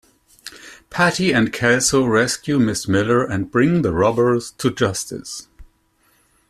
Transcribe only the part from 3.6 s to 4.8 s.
the robbers to